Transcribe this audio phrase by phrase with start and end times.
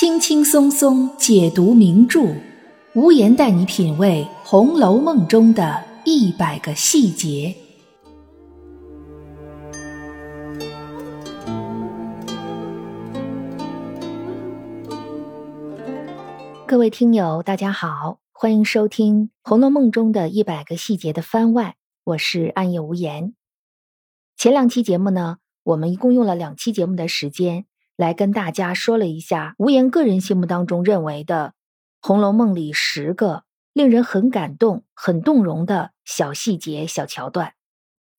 [0.00, 2.34] 轻轻松松解读名著，
[2.94, 7.54] 无言带你品味《红楼梦》中的一百个细节。
[16.66, 23.34] 各位听友，大家好，欢迎收听《红楼梦》中的一百个细节的番外，我是暗夜无言。
[24.38, 27.66] 前两期节目呢，我们一共用了两期节目的时间。
[28.00, 31.52] 来跟大家说了一下无言个人心目当中认为的
[32.08, 33.42] 《红楼梦》里十个
[33.74, 37.52] 令人很感动、很动容的小细节、小桥段。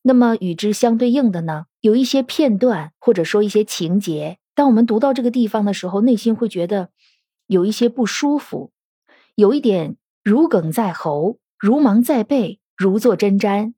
[0.04, 6.90] 那么与之相对应的呢，有一些片段或者说一些情节，当我们读到这个地方的时候，内心会觉得
[7.48, 8.72] 有一些不舒服，
[9.34, 13.74] 有一点如鲠在喉、如芒在背、如坐针毡。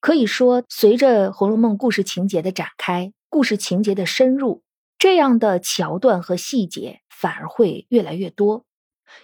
[0.00, 4.62] 可以说，随着《红楼梦》故事情节的展开，故事情节的深入。
[5.02, 8.64] 这样的桥段和细节反而会越来越多，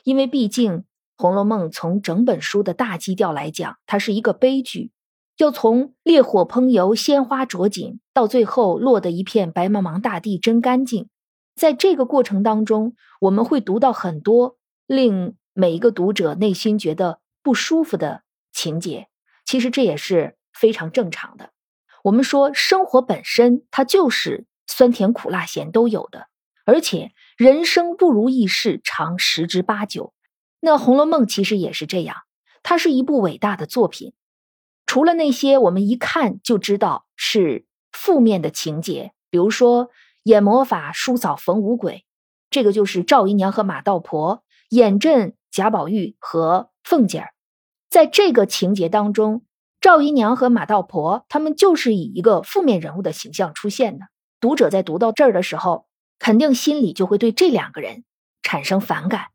[0.03, 0.73] 因为毕竟
[1.17, 4.91] 《红楼梦》从整本书的大基调来讲，它是一个悲剧，
[5.37, 11.09] 就从烈火烹油、鲜花着锦，到最后落得一片白茫茫大地真干净。
[11.55, 14.57] 在这个过程当中，我们会读到很多
[14.89, 19.07] 令每一个读者内心觉得不舒服的情节。
[19.45, 21.51] 其实这也是非常正常的。
[22.03, 24.48] 我们说，生活本身它就是。
[24.69, 26.29] 酸甜苦辣咸都有的，
[26.65, 30.13] 而且人生不如意事常十之八九。
[30.61, 32.19] 那《红楼梦》其实也是这样，
[32.63, 34.13] 它是一部伟大的作品。
[34.87, 39.91] 除了那些我们一看就知道是负面的情节，比如说
[40.23, 42.05] 演魔法、叔嫂逢五鬼，
[42.51, 47.31] 这个就是赵姨娘和马道婆演阵贾宝玉和凤姐儿。
[47.91, 49.45] 在这个情节当中，
[49.81, 54.07] 赵姨娘和马道婆他们就是以一个负面人物的形象出现的。
[54.41, 55.87] 读者在读到这儿的时候，
[56.19, 58.05] 肯定心里就会对这两个人
[58.43, 59.27] 产生反感。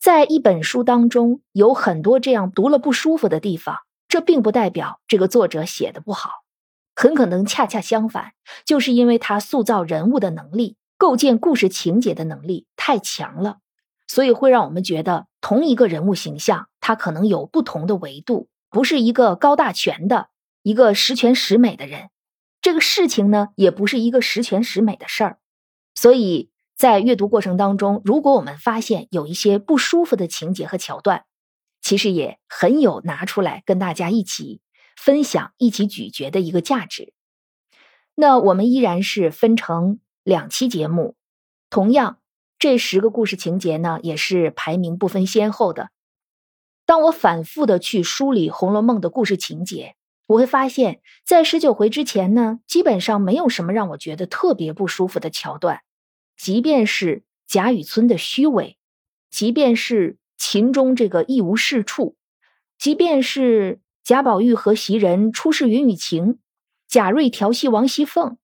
[0.00, 3.78] 在一本书当中，有很多这样读了不舒服的地方，
[4.08, 6.30] 这并不代表这个作者写的不好，
[6.94, 8.32] 很可能恰恰相反，
[8.64, 13.58] 就是因为他塑造人物的能力、构建故事情节的能力太强了，
[14.06, 20.28] 所以会让我们觉得同一个人物形象，他可能有不同的维度，不是一个高大全的、
[20.62, 22.08] 一个十全十美的人。
[22.62, 25.38] 这个事情呢，也不是一个十全十美的事儿，
[25.94, 31.24] 所以在阅读过程当中，如果我们发现有一些不舒服的情节和桥段，
[31.80, 34.60] 其实也很有拿出来跟大家一起
[34.94, 37.14] 分享、一起咀嚼的一个价值。
[38.14, 41.16] 那我们依然是分成两期节目，
[41.70, 42.18] 同样
[42.58, 45.88] 这十个故事情节呢，也是排名不分先后的。
[46.84, 49.94] 当我反复的去梳理《红楼梦》的故事情节。
[50.30, 55.80] 我会发现，在十九回之前呢，基本上没有什么让我觉得特别不舒服的桥段。
[56.36, 58.78] 即便是贾雨村的虚伪，
[59.28, 62.14] 即便是秦钟这个一无是处，
[62.78, 66.38] 即便是贾宝玉和袭人出示云雨情，
[66.86, 68.38] 贾瑞调戏王熙凤，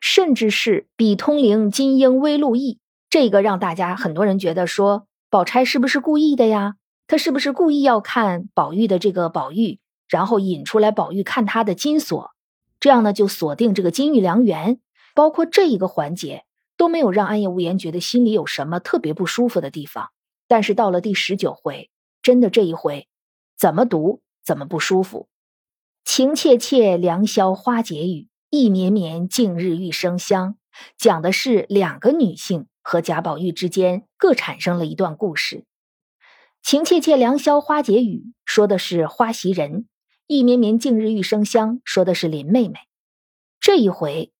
[0.00, 2.78] 甚至是比通灵金鹰微露意，
[3.10, 6.76] 这个让大家很多人觉得说，宝钗是不是故意的呀？
[7.08, 9.80] 她是不是故意要看宝玉的这个宝玉？
[10.12, 12.32] 然后引出来宝玉看他的金锁，
[12.78, 14.78] 这样呢就锁定这个金玉良缘。
[15.14, 16.44] 包括这一个环节
[16.76, 20.10] 都没有让暗夜无言觉得心里有什么特别不舒服的地方。
[20.48, 21.90] 但是到了第十九回，
[22.20, 23.08] 真的这一回
[23.58, 25.28] 怎么读怎么不舒服。
[26.04, 30.56] 情切切良宵花解语，意绵绵近日玉生香。
[30.98, 35.64] 讲的是两个女性和贾宝玉之间各产生了一段故事。
[36.62, 39.86] 情切切良宵花解语说的是花袭人。
[40.32, 42.78] 一绵绵，近日玉生香，说的是林妹妹。
[43.60, 44.32] 这一回，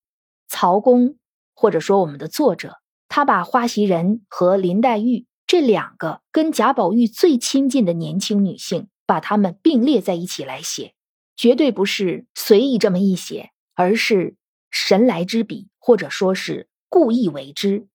[0.49, 1.19] 曹公
[1.55, 10.95] 或者说我们的作者，他把花袭人和林黛玉这两个跟贾宝玉最亲近的年轻女性，把她们并列在一起来写，
[11.37, 14.37] 绝对不是随意这么一写，而是
[14.71, 17.87] 神来之笔，或者说是故意为之。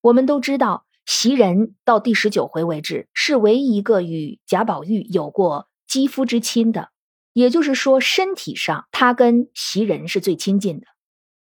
[0.00, 6.92] 我们都知道，袭人到第十九回为止，是唯一一个与贾宝玉有过肌肤之亲的。
[7.36, 10.86] 也就是说，身体上他跟袭人是最亲近的，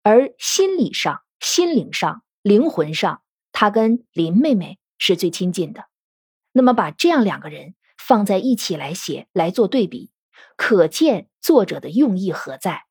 [0.04, 5.86] 而心理上、心灵上、灵魂上，他跟林妹妹是最亲近的。
[6.52, 10.12] 那么，把这样两个人放在一起来写，来做对比，
[10.56, 12.84] 可见作者的用意何在。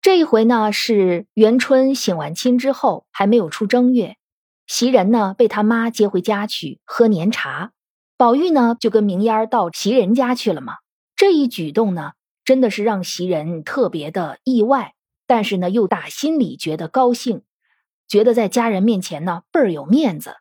[0.00, 4.16] 这一回呢，是元春省完亲之后，还没有出正月，
[4.68, 7.72] 袭人呢被他妈接回家去喝年茶，
[8.16, 10.74] 宝玉呢就跟明烟儿到袭人家去了嘛。
[11.24, 12.12] 这一举动呢，
[12.44, 14.92] 真的是让袭人特别的意外，
[15.26, 17.44] 但是呢，又打心里觉得高兴，
[18.06, 20.36] 觉得在家人面前呢倍儿有面子。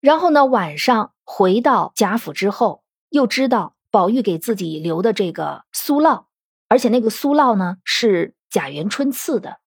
[0.00, 6.24] 然后呢，晚上回到贾府之后，又知道宝玉给自己留的这个苏烙，
[6.66, 9.58] 而且那个苏烙呢是贾元春赐的，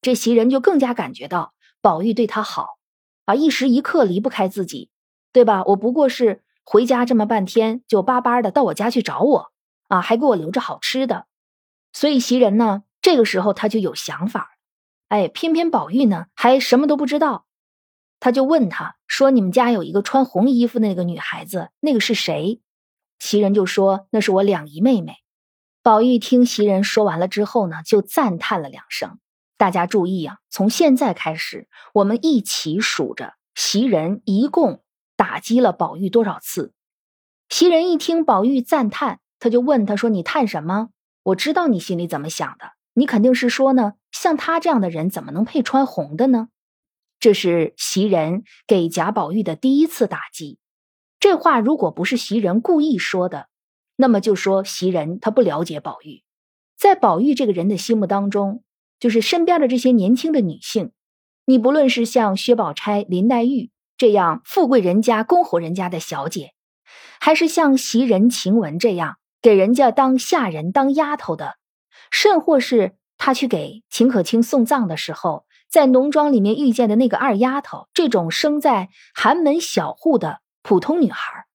[0.00, 2.66] 这袭人就更加感觉到宝玉对他好，
[3.26, 4.90] 啊，一时一刻离不开自己，
[5.32, 5.62] 对吧？
[5.66, 9.52] 我不过是回家这么半天，就巴巴的到我家去找我，
[9.92, 11.26] 啊，还给我留着好吃的，
[11.92, 14.52] 所以袭人呢，这个时候他就有想法，
[15.08, 17.44] 哎，偏偏宝玉呢还什么都不知道。
[18.18, 22.62] 他就问他说：“你们家有一个穿红衣服的那个女孩子，那个是谁？”
[23.20, 25.16] 袭人就说：“那是我两姨妹妹。”
[25.82, 29.18] 宝玉听袭人说完了之后呢，就赞叹了两声。
[29.58, 34.82] 大家注意啊，从现在开始，我们一起数着袭人一共
[35.16, 36.72] 打击了宝玉多少次。
[37.50, 40.90] 袭人一听宝玉赞叹，他就问他说：“你叹什么？
[41.24, 46.46] 我知道你心里怎么想的，你肯定是说呢，像他这样的人怎么能配穿红的呢？”
[47.18, 50.60] 这是袭人给贾宝玉的第一次打击。
[51.18, 53.48] 这话如果不是袭人故意说的，
[53.96, 56.22] 那么就说袭人她不了解宝玉。
[56.76, 58.62] 在宝玉这个人的心目当中，
[59.00, 60.92] 就是身边的这些年轻的女性，
[61.46, 66.52] 你不论是像薛宝钗、林黛玉这样富贵人家、公侯人家的小姐，
[67.18, 71.56] 还是像袭人、晴雯这样给人家当下人、当丫头的，
[72.10, 75.44] 甚或是他去给秦可卿送葬的时候。
[75.68, 81.46] 在农庄里面遇见的那个二丫头，这种生在寒门小户的普通女孩，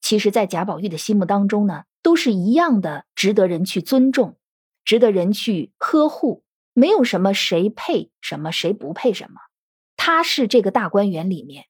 [0.00, 4.38] 其实，在贾宝玉的心目当中呢，都是一样的，值得人去尊重，
[4.86, 6.44] 值得人去呵护。
[6.72, 9.38] 没有什么谁配什么，谁不配什么。
[9.98, 11.66] 他是这个大观园里面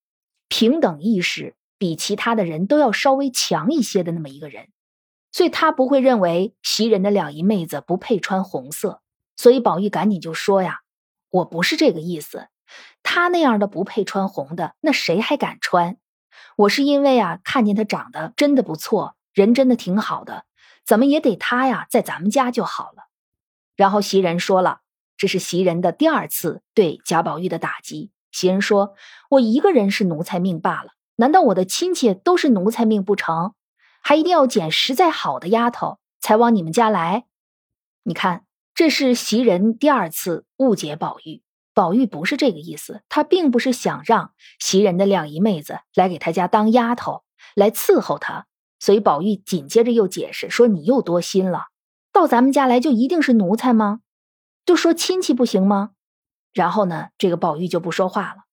[0.48, 4.68] 平等意识比其他的人都要稍微强一些的那么一个人，
[5.38, 9.02] 所以他不会认为袭人的两姨妹子不配穿红色。
[9.36, 10.80] 所以宝玉赶紧就说呀。
[11.30, 12.48] 我不是这个意思，
[13.04, 15.96] 他那样的不配穿红的，那谁还敢穿？
[16.56, 20.44] 我是因为啊，看见他长得真的不错，人真的挺好的，
[20.84, 23.04] 怎么也得他呀，在咱们家就好了。
[23.76, 24.80] 然后袭人说了，
[25.16, 28.10] 这是袭人的第二次对贾宝玉的打击。
[28.32, 28.96] 袭人说
[29.30, 33.54] ：“我一个人是奴才命罢了，难道我的亲戚都是奴才命不成？
[34.08, 37.26] 还一定要捡实在好的丫头才往你们家来？
[38.04, 41.42] 你看。”这是袭人第二次误解宝玉，
[41.74, 47.24] 宝玉不是这个意思，他并不是想让袭人的两姨妹子来给他家当丫头，
[47.56, 48.46] 来伺候他。
[48.78, 51.66] 所以宝玉紧接着又解释说：“你又多心了，
[52.12, 54.00] 到咱们家来就一定是奴才吗？
[54.64, 55.90] 就说亲戚不行吗？”
[56.54, 58.44] 然后呢，这个宝玉就不说话了。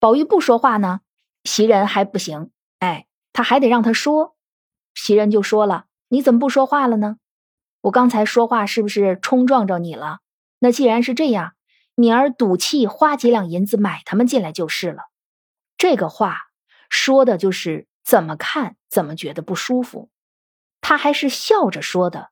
[0.00, 1.02] 宝玉不说话呢，
[1.44, 4.35] 袭人还不行，哎，他还得让他说。
[4.96, 7.18] 袭人就说了：“你怎么不说话了呢？”
[7.82, 10.18] 我刚才说话是不是冲撞着你了？
[10.58, 11.52] 那既然是这样，
[11.94, 15.04] 敏儿赌气花几两银子买他们进来就是了。
[15.78, 16.46] 这个话
[16.88, 20.10] 说的就是怎么看怎么觉得不舒服。
[20.80, 22.30] 他还是笑着说的，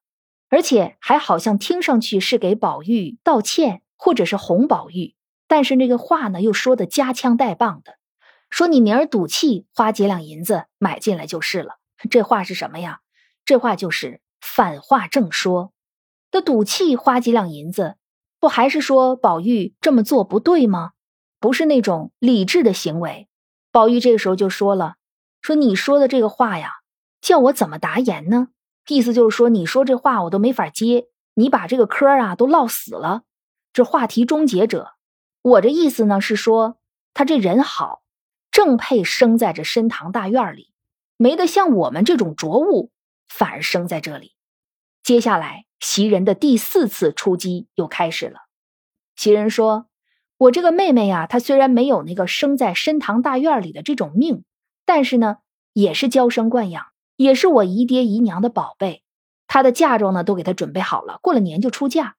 [0.48, 5.14] 而且还好像听上去是给宝玉道歉，或者是哄宝玉。
[5.46, 7.98] 但是那个话呢，又说的夹枪带棒的，
[8.48, 11.78] 说你明儿赌气花几两银子买进来就是了。
[12.10, 13.00] 这话是什么呀？
[13.44, 14.20] 这话就是。
[14.46, 15.72] 反话正说，
[16.30, 17.96] 的赌气花几两银子，
[18.38, 20.90] 不还是说宝玉这么做不对吗？
[21.40, 23.26] 不是那种理智的行为。
[23.72, 24.96] 宝玉这个时候就说了
[25.40, 26.74] ：“说你说的这个话呀，
[27.22, 28.48] 叫我怎么答言呢？
[28.86, 33.22] 意思就是说，你说这话我都没法接，你把这个嗑啊都唠死了。
[33.72, 34.92] 这话题终结者，
[35.40, 36.76] 我这意思呢是说，
[37.14, 38.02] 他这人好，
[38.50, 40.73] 正配生在这深堂大院里，
[41.16, 42.90] 没得像我们这种浊物，
[43.28, 44.32] 反而生在这里。”
[45.02, 48.40] 接下来，袭人的第四次出击又开始了。
[49.16, 49.86] 袭人说
[50.38, 54.44] ：“我这个妹妹呀，她虽然没有那个生在深堂大院里的这种命，
[54.84, 55.36] 但是呢，
[55.72, 59.02] 也是娇生惯养，也是我姨爹姨娘的宝贝。
[59.46, 62.16] 她的嫁妆呢，都给她准备好了，过了年就出嫁。”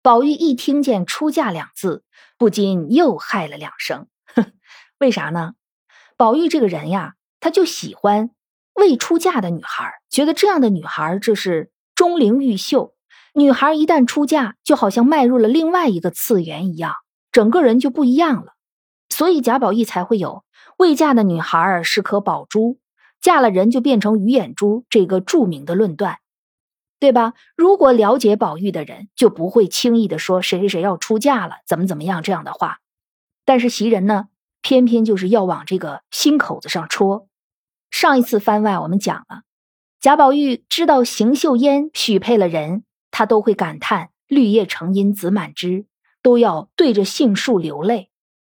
[0.00, 2.04] 宝玉一听见“出嫁”两字，
[2.38, 4.08] 不禁又害了两声。
[4.34, 4.52] 哼，
[4.98, 5.54] 为啥呢？
[6.16, 8.30] 宝玉这个人呀，他就喜欢
[8.74, 11.70] 未出嫁的女孩，觉得这样的女孩这是。
[11.94, 12.94] 钟灵毓秀，
[13.34, 16.94] 女孩一旦出嫁，就好像迈入了另外一个次元一样，
[17.32, 18.52] 整个人就不一样了。
[19.08, 20.44] 所以贾宝玉才会有
[20.76, 22.78] 未嫁的女孩是颗宝珠，
[23.20, 26.18] 嫁了人就变成鱼眼珠这个著名的论断，
[27.00, 27.34] 对吧？
[27.56, 32.78] 如果了解宝玉的人，就不会轻易的说谁谁谁要出嫁了，怎么怎么样这样的话。
[33.44, 34.26] 但是袭人呢，
[34.62, 37.27] 偏偏就是要往这个心口子上戳。
[37.90, 39.42] 上一次番外我们讲了。
[40.00, 45.86] 贾宝玉知道邢岫烟许配了人，他都会感叹“绿叶成荫子满枝”，
[46.22, 48.10] 都要对着杏树流泪。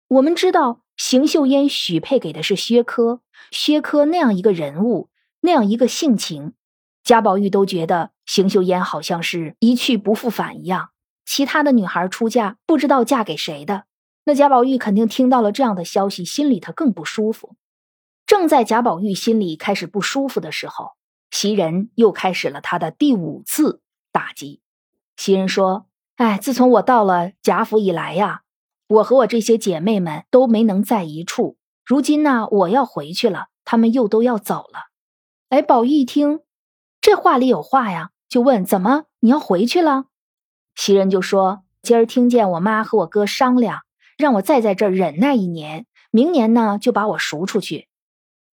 [0.09, 5.09] 我们知道邢岫烟许配给的是薛科，薛科那样一个人物，
[5.41, 6.53] 那样一个性情，
[7.03, 10.91] 贾宝玉都觉得邢岫烟好像是一去不复返一样。
[11.25, 13.85] 其他的女孩出嫁，不知道嫁给谁的。
[14.25, 17.57] 那贾宝玉肯定听到了这样的消息，心里他更不舒服。
[18.31, 20.93] 正在贾宝玉心里开始不舒服的时候，
[21.33, 23.83] 袭人又开始了他的第五次
[24.13, 24.61] 打击。
[25.17, 28.43] 袭人说：“哎，自从我到了贾府以来呀，
[28.87, 31.57] 我和我这些姐妹们都没能在一处。
[31.85, 34.91] 如今呢，我要回去了，他们又都要走了。”
[35.51, 36.39] 哎，宝玉一听，
[37.01, 40.05] 这话里有话呀，就问：“怎么你要回去了？”
[40.77, 43.81] 袭人就说：“今儿听见我妈和我哥商量。”
[44.17, 47.89] 让我再在这儿忍耐一年，明年呢就把我赎出去。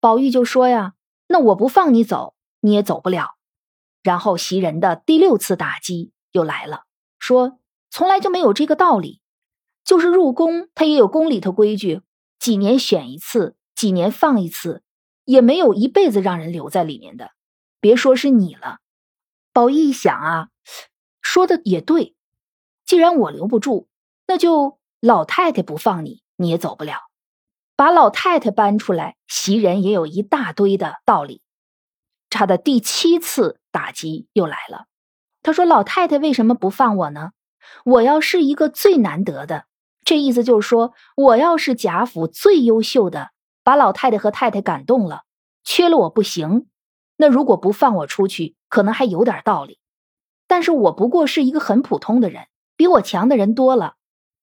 [0.07, 0.93] 宝玉就说呀
[1.27, 3.35] ：“那我不放你走，你也走不了。”
[4.01, 6.85] 然后袭人的第六次打击又来了，
[7.19, 7.59] 说
[7.91, 9.19] ：“从来就没有这个道理，
[9.83, 12.03] 就是入宫，他也有宫里头规矩，
[12.39, 14.81] 几年选一次，几年放一次，
[15.25, 17.31] 也没有一辈子让人留在里面的。
[17.81, 18.77] 别说是你了。”
[19.51, 20.47] 宝玉一想啊，
[21.21, 22.15] 说的也对，
[22.85, 23.89] 既然我留不住，
[24.25, 24.79] 那就。
[25.01, 27.06] 老太太不放你，你也走不了。
[27.77, 31.43] 把老太太搬出来，袭人也有一大堆的道理。
[32.27, 34.85] 他的第七次打击又来了。
[35.43, 37.33] 他说：“老太太为什么不放我呢？
[37.85, 39.65] 我要是一个最难得的，
[40.03, 43.29] 这意思就是说，我要是贾府最优秀的，
[43.63, 45.21] 把老太太和太太感动了，
[45.63, 46.65] 缺了我不行。
[47.15, 49.77] 那如果不放我出去，可能还有点道理。
[50.47, 53.93] 但是我不过是一个很普通的人，比我强的人多了。”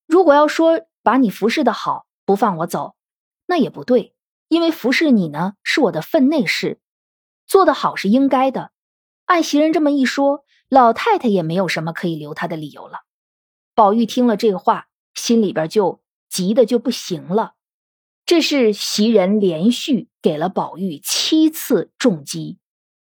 [0.07, 2.95] 如果要说把你服侍的好，不放我走，
[3.47, 4.15] 那也不对，
[4.49, 6.81] 因为服侍你呢是我的分内事，
[7.47, 8.71] 做得好是应该的。
[9.27, 13.01] 按袭人这么一说，老太太也没有什么可以留他的理由了。
[13.75, 17.55] 宝玉听了这话，心里边就急得就不行了。
[18.27, 22.59] 这是袭人连续给了宝玉七次重击，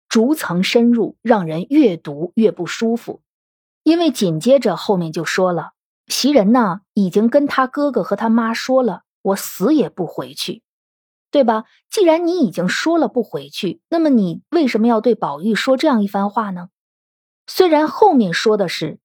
[0.10, 3.22] 逐层深入，让人越读越不舒服。
[3.84, 5.74] 因为紧接着后面就说了。
[6.08, 10.64] 袭人呢，已经跟他哥哥和他妈说了，我死也不回去，
[11.30, 11.66] 对吧？
[11.90, 16.70] 既然你已经说了不回去，那么你为什么要对宝玉说这样一番话呢？
[17.48, 19.00] 虽然后面说的是，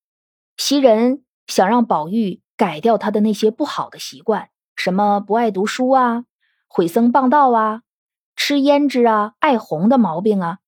[0.57, 6.25] 袭人想让宝玉改掉他的那些不好的习惯，什么不爱读书啊、
[6.69, 7.83] 毁僧谤道啊、
[8.37, 10.59] 吃胭脂啊、爱红的毛病啊，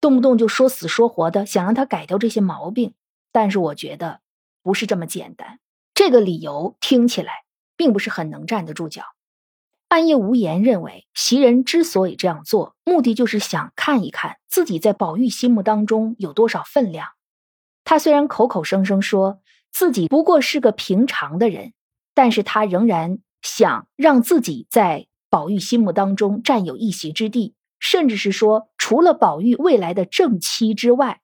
[0.00, 2.94] 动不动就说死说活的，想让他改掉这些毛病。
[3.30, 4.20] 但是我觉得
[4.62, 5.58] 不是这么简单。
[5.94, 7.41] 这个理由听起来
[7.82, 9.02] 并不是很能站得住脚。
[9.88, 17.08] 暗夜无言认为，袭人之所以这样做，目的就是想看一看自己在宝玉心目当中有多少分量。
[17.82, 19.40] 他虽然口口声声说
[19.72, 21.72] 自己不过是个平常的人，
[22.14, 31.20] 但是他仍然想让自己在宝玉心目当中占有一席之地，甚至是说，除了宝玉未来的正妻之外，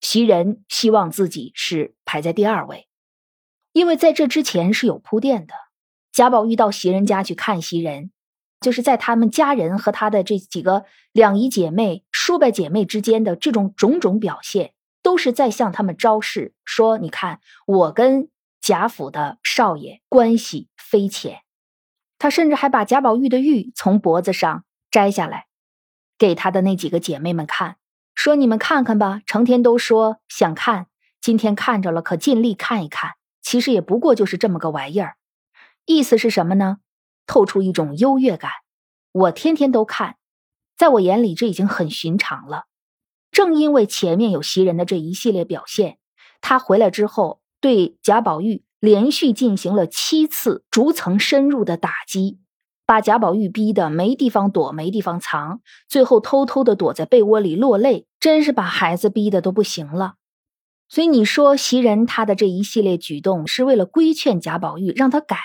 [0.00, 2.86] 袭人希望自己是排在第二位。
[3.72, 5.54] 因为在这之前是有铺垫的，
[6.18, 8.10] 贾宝玉到袭人家去看袭人，
[8.60, 18.28] 就是在他们家人和他的这几个两姨姐妹、叔伯姐妹之间的这种种种表现，都是在向他们昭示说：“你看，我跟
[18.60, 21.42] 贾府的少爷关系非浅。”
[22.18, 25.46] 他甚至还把贾宝玉的玉从脖子上摘下来，
[26.18, 27.76] 给他的那几个姐妹们看，
[28.16, 30.88] 说：“你们看看吧，成天都说想看，
[31.20, 35.14] 今天看着了，可尽力看一看。”其实也不过就是这么个玩意儿，
[35.88, 36.76] 意思是什么呢？
[37.26, 38.50] 透出一种优越感。
[39.10, 40.16] 我天天都看，
[40.76, 42.66] 在我眼里这已经很寻常了。
[43.30, 45.96] 正因为前面有袭人的这一系列表现，
[46.42, 52.38] 他回来之后对贾宝玉连续进行了七次逐层深入的打击，
[52.84, 60.16] 把贾宝玉逼得没地方躲、没地方藏，最后偷偷的躲在被窝里落泪，真是把孩子逼得都不行了。
[60.90, 65.38] 所以你说袭人她的这一系列举动是为了规劝贾宝玉让他改，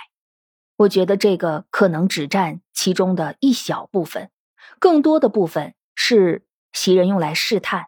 [0.75, 4.31] 我觉得这个可能只占其中的一小部分，
[4.79, 7.87] 更多的部分是袭人用来试探。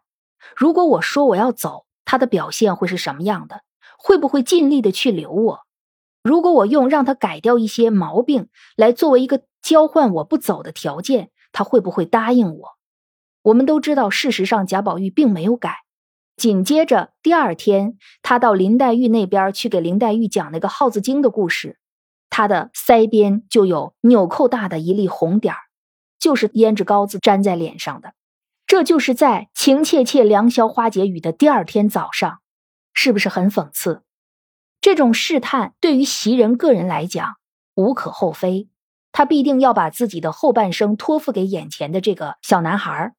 [0.56, 3.62] 如果我说我要走，他的表现会是什么样的？
[3.98, 5.60] 会不会尽力的去留我？
[6.22, 12.70] 如果我用让他改掉一些毛病来作为一个交换我不走的条件，他会不会答应我？
[13.42, 15.78] 我们都知道，事实上贾宝玉并没有改。
[16.36, 21.80] 紧接着第二天，他到林黛玉那边去给林黛玉讲那个耗子精的故事，
[22.30, 25.60] 他的腮边就有纽扣大的一粒红点儿，
[26.20, 28.14] 就是胭脂膏子粘在脸上的。
[28.68, 32.40] 这就是在情切切良宵花解语的第二天早上，
[32.94, 34.02] 是不是很讽刺？
[34.82, 37.38] 这种试探对于袭人个人来讲
[37.76, 38.68] 无可厚非，
[39.12, 43.14] 他必定要把自己的后半生托付给眼前的这个小男孩。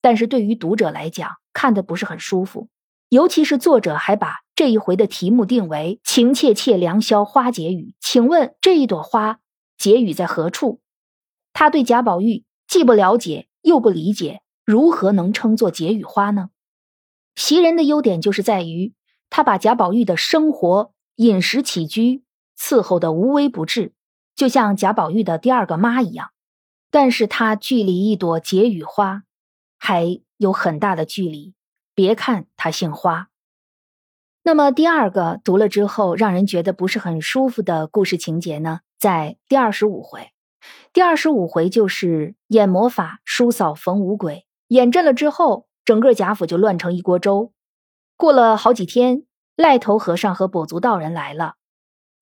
[0.00, 2.68] 但是对于读者来讲，看的不是很舒服，
[3.08, 7.94] 尤其是作者还把这一回的题目定为“情切切良宵花解语”。
[8.00, 9.40] 请问这一朵花
[9.76, 10.80] 解语在何处？
[11.52, 16.48] 他对贾宝玉既不了解又不理解，如何能称作解语花呢？
[17.34, 18.94] 袭人的优点就是在于，
[19.28, 22.24] 他把贾宝玉的生活、饮食起居
[22.58, 23.92] 伺候的无微不至，
[24.34, 26.30] 就像贾宝玉的第二个妈一样。
[26.90, 29.24] 但是他距离一朵解语花
[29.78, 31.52] 还有很大的距离。
[31.94, 33.28] 别看他姓花。
[34.46, 40.30] 那么第二个读了之后让人觉得不是很舒服的故事情节呢，在第二十五回。
[40.92, 47.52] 第二十五回就是演魔法叔嫂逢五鬼，演阵了之后，整个贾府就乱成一锅粥。
[48.16, 49.24] 过了好几天，
[49.56, 51.54] 赖头和尚和跛足道人来了，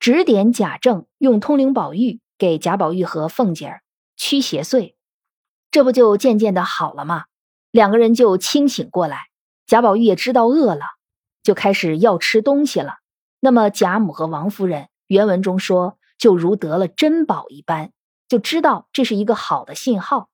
[0.00, 3.83] 指点贾政用通灵宝玉给贾宝玉和凤姐儿
[4.16, 4.95] 驱邪祟，
[5.71, 7.25] 这不就渐渐的好了吗？
[7.71, 9.26] 两个人就清醒过来。
[9.66, 10.87] 贾宝玉也知道饿了，
[11.44, 12.96] 就开始要吃东西了。
[13.38, 17.92] 那么贾母和王夫人原文中说，就如得了珍宝一般。
[18.26, 20.30] 就知道这是一个好的信号。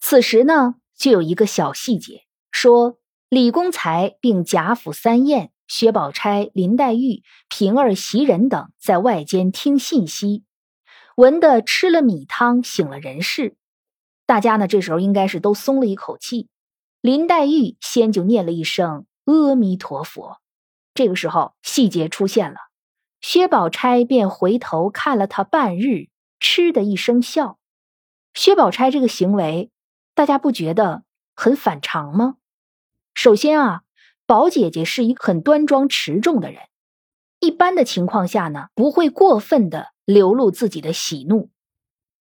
[0.00, 10.44] 此时呢，就有一个小细节，说李公才并贾府三宴、薛宝钗、林黛玉、平儿、袭人等在外间听信息，
[11.16, 13.56] 闻得吃了米汤，醒了人事。
[14.26, 16.48] 大家呢，这时候应该是都松了一口气。
[17.00, 20.38] 林黛玉先就念了一声阿弥陀佛，
[20.94, 22.56] 这个时候细节出现了，
[23.20, 26.08] 薛宝钗便回头看了他半日。
[26.46, 27.58] 嗤的一声笑，
[28.34, 29.70] 薛宝钗这个行为，
[30.14, 32.36] 大家不觉得很反常吗？
[33.14, 33.82] 首先啊，
[34.26, 36.64] 宝姐姐是一个很端庄持重的人，
[37.40, 41.48] 一般的情况下呢，不会过分的流露自己的喜怒，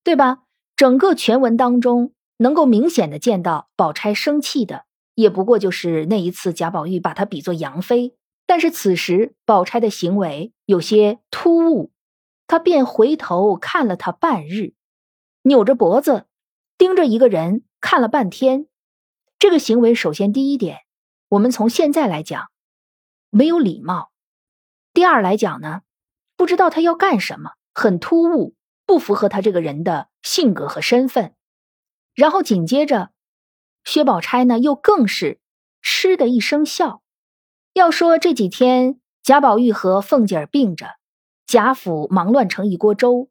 [0.06, 0.44] 对吧？
[0.78, 11.92] 整个全文当中，能够明显的见到宝钗生气的，也不过就是那一次贾宝玉把她比作杨妃，但是此时宝钗的行为有些突兀。
[12.46, 14.74] 他便回头看了他半日，
[15.44, 16.28] 扭着脖子
[16.78, 18.68] 盯着一个人看了半天。
[19.40, 20.82] 这个行为，首先第一点，
[21.30, 22.50] 我们从现在来讲，
[23.30, 24.12] 没有礼貌；
[24.94, 25.82] 第二来讲呢，
[26.36, 31.34] 不知道他要干什么，很突兀，不符合他这个人的性格和身份。
[32.14, 33.12] 然后紧接着，
[33.84, 35.40] 薛宝钗呢又更是
[35.82, 37.03] 嗤的一声笑。
[37.74, 40.92] 要说这几天贾宝玉和凤姐儿病着。
[41.48, 43.30] 贾府忙乱成一锅粥，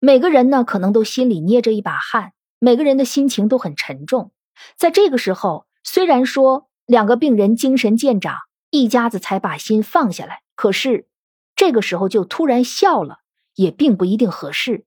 [0.00, 4.32] 每个人呢可能都心里捏着一把汗，每个人的心情都很沉重。
[4.76, 8.36] 在这个时候，虽然说两个病人精神渐长，
[8.70, 11.06] 一家子才把心放下来，可是
[11.54, 13.18] 这个时候就突然笑了，
[13.54, 14.86] 也并不一定合适，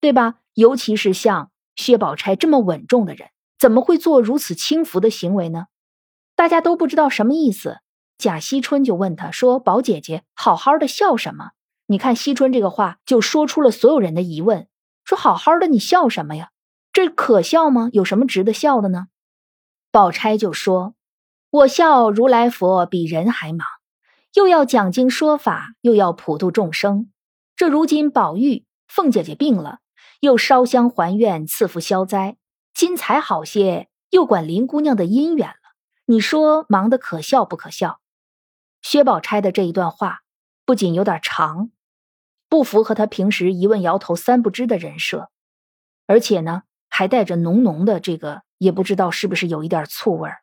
[0.00, 0.36] 对吧？
[0.54, 5.66] 尤其是像薛宝钗这么稳重的人，怎么会做如此轻浮的行为呢？
[6.34, 7.78] 大家都不知道什么意思。
[8.18, 11.50] 贾惜春就问他说：“宝姐姐，好好的笑什么？”
[11.88, 14.66] 你看，惜春这个话就说出了所有人的疑问：
[15.04, 16.50] 说好好的，你笑什么呀？
[16.92, 17.90] 这可笑吗？
[17.92, 19.08] 有什么值得笑的呢？
[19.92, 20.94] 宝钗就说
[21.50, 23.66] ：“我笑如来佛比人还忙，
[24.34, 27.12] 又要讲经说法，又要普度众生。
[27.54, 29.80] 这如今宝玉、凤姐姐病了，
[30.20, 32.36] 又烧香还愿赐福消灾，
[32.74, 35.54] 金才好些，又管林姑娘的姻缘了。
[36.06, 38.00] 你说忙得可笑不可笑？”
[38.82, 40.20] 薛宝钗的这一段话
[40.64, 41.70] 不仅有点长。
[42.48, 45.30] 不符合她平时一问摇头三不知的人设，
[46.06, 50.38] 而且呢，还带着浓浓的这个，也不知道是不是有一点醋味儿。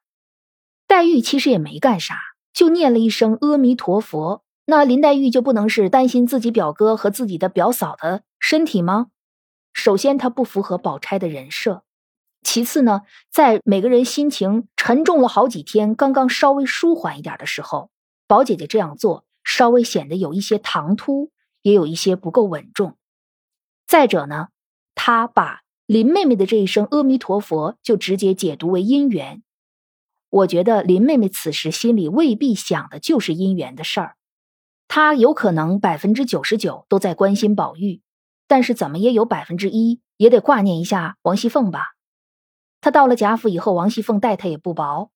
[0.85, 2.19] 黛玉其实也没干啥，
[2.51, 4.43] 就念了一声阿弥陀佛。
[4.65, 9.07] 那林黛玉就不能是担心自己表哥和自己的表嫂的身体吗？
[9.71, 11.83] 首先，她不符合宝钗的人设；
[12.43, 17.89] 其次呢，在每个人心情沉重了好几天，刚刚稍微舒缓一点的时候，
[18.27, 21.31] 宝姐姐这样做，稍微显得有一些唐突。
[21.63, 22.97] 也有一些不够稳重。
[23.87, 24.49] 再者呢，
[24.95, 29.41] 她把林妹妹的这一声阿弥陀佛就直接解读为姻缘。
[30.29, 34.17] 我觉得林妹妹此时心里未必想的就是姻缘的事儿，
[34.89, 38.01] 她有可能百分之九十九都在关心宝玉，
[38.45, 41.93] 但是怎么也有百分之一也得挂念一下王熙凤吧。
[42.81, 45.12] 她到了贾府以后，王熙凤待她也不薄，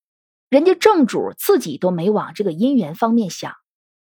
[0.50, 3.54] 人家正主自己都没往这个姻缘方面想，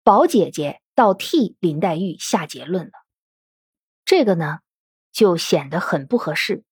[0.03, 0.81] 宝姐姐。
[0.97, 2.91] 倒替林黛玉下结论了，
[4.03, 4.61] 这个呢
[5.11, 6.63] 就显得很不合适。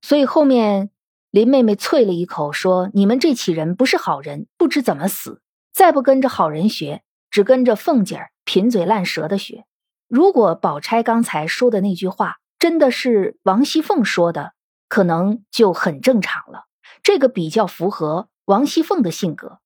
[0.00, 0.90] 所以后面
[1.30, 5.42] 林妹妹啐了一口，说：“你们这起人不是好人，不知怎么死。
[5.72, 9.64] 再不跟着好人学，只跟着凤姐儿贫嘴烂舌的学。
[10.08, 14.54] 如果宝钗刚才说的那句话真的是王熙凤说的，
[14.88, 16.64] 可能就很正常了。
[17.04, 19.60] 这个比较符合王熙凤的性格，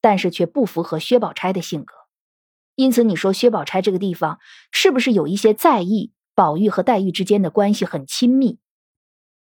[0.00, 1.94] 但是却不符合薛宝钗的性格。
[2.74, 4.38] 因此，你说薛宝钗这个地方
[4.70, 8.60] 是不是有一些在意宝玉和黛玉之间的关系很亲密？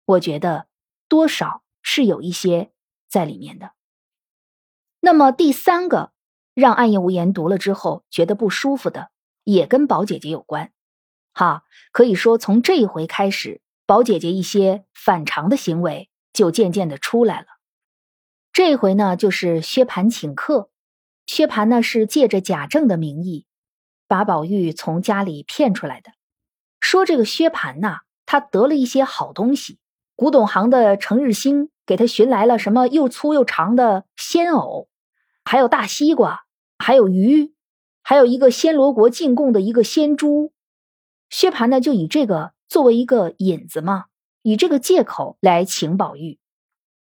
[0.04, 0.68] 我觉得
[1.08, 2.70] 多少是有一些
[3.08, 3.72] 在里面的。
[5.00, 6.12] 那么第三个
[6.54, 9.10] 让暗夜无言读了之后觉得不舒服的，
[9.44, 10.72] 也跟宝姐姐有关。
[11.32, 17.46] 哈，可以说从这一回开始，宝姐姐一些反常的行为就渐渐的出来了。
[18.58, 20.68] 这回呢，就是薛蟠请客。
[21.26, 23.46] 薛蟠呢是借着贾政的名义，
[24.08, 26.10] 把宝玉从家里骗出来的。
[26.80, 29.78] 说这个薛蟠呐，他得了一些好东西。
[30.16, 34.88] 古董行的程日兴给他寻来了什么又粗又长的鲜藕，
[35.44, 36.40] 还有大西瓜，
[36.80, 37.54] 还有鱼，
[38.02, 40.52] 还有一个暹罗国进贡的一个仙珠。
[41.30, 44.06] 薛蟠呢，就以这个作为一个引子嘛，
[44.42, 46.40] 以这个借口来请宝玉。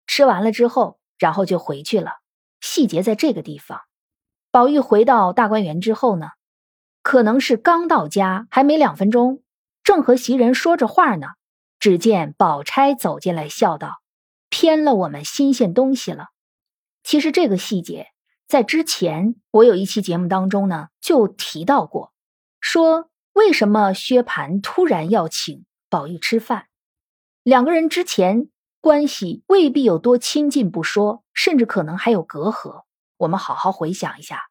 [0.09, 2.12] 吃完了之后，然后就回去了。
[2.61, 3.81] 细节在这个地方。
[4.50, 6.28] 宝玉回到大观园之后呢，
[7.02, 9.42] 可能是刚到家还没两分钟，
[9.83, 11.28] 正和袭人说着话呢，
[11.78, 14.00] 只见宝钗走进来，笑道
[14.48, 16.28] ：“偏了我们新鲜东西了。”
[17.04, 18.09] 其实这个细节
[18.46, 22.12] 在之前我有一期节目当中呢就提到过，
[22.61, 23.11] 说。
[23.35, 26.66] 为什么薛蟠突然要请宝玉吃饭？
[27.44, 28.48] 两个人之前
[28.81, 32.85] 关系未必有多亲近不说，甚至可能还有隔阂。
[33.19, 34.51] 我们好好回想一下，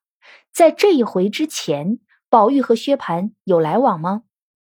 [0.51, 4.23] 在这一回之前，宝玉和薛蟠有来往吗？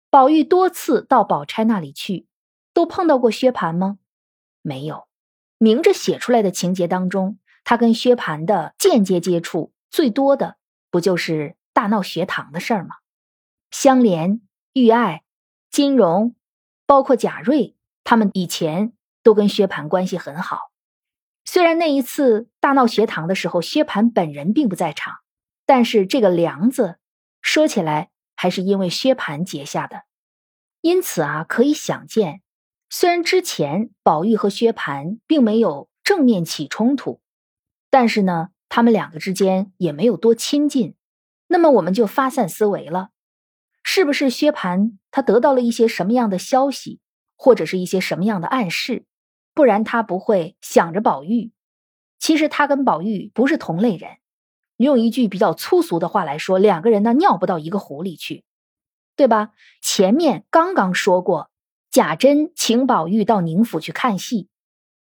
[0.10, 2.28] 宝玉多次到宝钗那里去，
[2.74, 4.00] 都碰到过薛蟠吗？
[4.62, 5.08] 没有。
[5.58, 10.58] 明着写出来的情节当中，他跟薛蟠的间接接触最多的，
[10.90, 12.96] 不就是大闹学堂的事儿吗？
[13.70, 14.42] 香莲、
[14.74, 15.24] 玉爱、
[15.70, 16.36] 金荣，
[16.88, 20.72] 包括贾瑞，他们以前都跟薛蟠关系很好。
[21.44, 25.16] 虽然那一次大闹学堂的时候，薛蟠本人并不在场，
[25.66, 26.98] 但是这个梁子
[27.42, 30.04] 说起来还是因为薛蟠结下的。
[30.82, 32.42] 因此啊，可以想见，
[32.90, 37.22] 虽然之前宝玉和薛蟠并没有正面起冲突，
[37.90, 40.96] 但是呢，他们两个之间也没有多亲近。
[41.48, 43.10] 那么我们就发散思维了。
[43.84, 47.00] 是不是薛蟠他得到了一些什么样的消息，
[47.36, 49.06] 或者是一些什么样的暗示？
[49.54, 51.52] 不然他不会想着宝玉。
[52.20, 54.18] 其实他跟宝玉不是同类人。
[54.78, 58.44] 用一句比较粗俗的话来说，两个人呢尿不到一个壶里去，
[59.16, 59.52] 对吧？
[59.82, 61.52] 前面刚刚说过，
[61.92, 64.50] 贾珍请宝玉到宁府去看戏，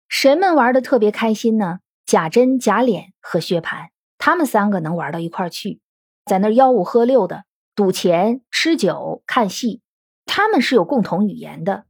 [0.07, 1.79] 谁们玩的特别开心呢？
[2.05, 5.79] 贾珍、贾琏和薛蟠，他们三个能玩到一块去，
[6.25, 7.45] 在那吆五喝六的。
[7.75, 9.81] 赌钱、吃酒、看戏，
[10.25, 11.85] 他们是有共同语言的。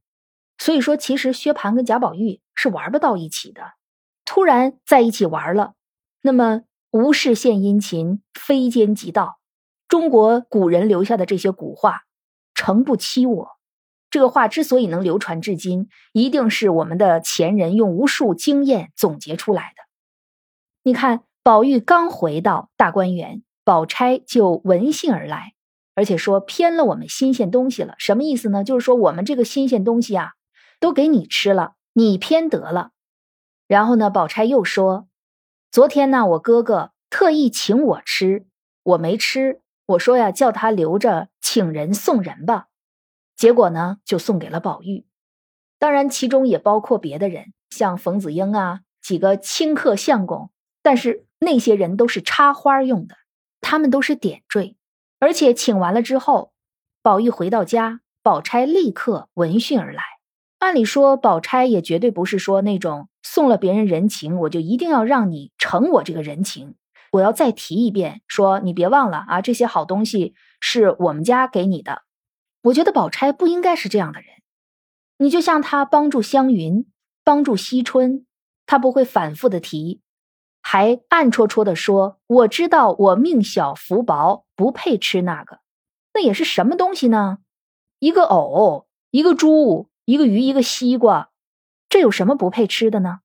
[0.60, 3.62] 所以说，其实薛蟠跟贾宝玉是玩不到一起的。
[4.26, 5.74] 突然在一起玩了，
[6.22, 9.40] 那么无事献殷勤，非奸即盗。
[9.88, 12.04] 中国古人留下的这些古话，
[12.54, 13.50] 诚不欺我。
[14.12, 19.84] 这个话之所以能流传至今，一定是我们的前人用无数经验总结出来的。
[20.84, 25.54] 你看，宝玉刚回到大观园，宝钗就闻信而来。
[25.96, 28.64] 而且说偏了我们新鲜东西了，什么意思呢？
[28.64, 30.32] 就是说我们这个新鲜东西啊，
[30.80, 32.92] 都给你吃了，你偏得了。
[33.68, 35.08] 然后呢，宝钗又说，
[35.72, 38.48] 昨天呢，我哥哥特意请我吃，
[38.84, 39.62] 我没吃。
[39.88, 42.68] 我说呀，叫他留着请人送人吧。
[43.36, 45.06] 结果呢，就送给了宝玉。
[45.78, 50.52] 当然，其中也包括别的人，像冯子英啊，几个清客相公。
[50.82, 53.16] 但是那些人都是插花用的，
[53.62, 54.76] 他们都是点缀。
[55.20, 56.54] 而且请完了之后，
[57.02, 60.04] 宝玉回到家，宝钗立刻闻讯而来。
[60.60, 66.76] 按理说，宝钗也绝对不是说那种送了别人人情，我就一定要让你承我这个人情。
[67.12, 72.04] 我要再提一遍，说你别忘了啊，这些好东西是我们家给你的。
[72.64, 74.30] 我觉得宝钗不应该是这样的人。
[75.18, 76.86] 你就像他帮助湘云，
[77.24, 78.26] 帮助惜春，
[78.66, 80.02] 他不会反复的提。
[80.62, 85.60] 还暗戳戳的说：“我知道我命小福薄，不配吃那个。
[86.14, 87.38] 那也是什么东西呢？
[88.00, 91.30] 一个藕，一个猪，一个鱼，一个西瓜，
[91.88, 93.20] 这有什么不配吃的呢？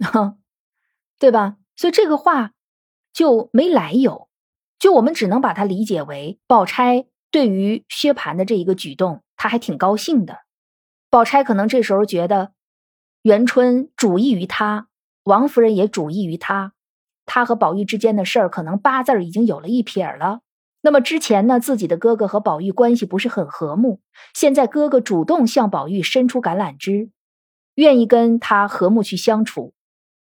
[0.00, 0.38] 哈
[1.20, 1.58] 对吧？
[1.76, 2.52] 所以这个话
[3.12, 4.30] 就没来由，
[4.78, 10.38] 就我们只能把它理解为宝钗对于薛蟠的这一个举动，他还挺高兴的。
[11.10, 12.54] 宝钗可能这时候觉得
[13.20, 14.88] 元春主意于他。”
[15.24, 16.72] 王夫人也主意于他，
[17.26, 20.40] 他和宝玉之间的事儿，可能八字已经有了一撇了。
[20.84, 24.00] 那么之前呢，自己的哥哥和宝玉关系不是很和睦，
[24.34, 27.10] 现在哥哥主动向宝玉伸出橄榄枝，
[27.76, 29.74] 愿意跟他和睦去相处。